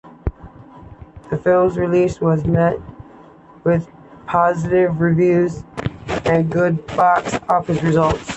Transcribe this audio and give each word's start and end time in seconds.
The 1.29 1.37
film's 1.37 1.77
release 1.77 2.19
was 2.19 2.43
met 2.47 2.77
with 3.63 3.87
positive 4.25 4.99
reviews 4.99 5.63
and 6.25 6.51
good 6.51 6.83
box 6.87 7.35
office 7.47 7.83
results. 7.83 8.27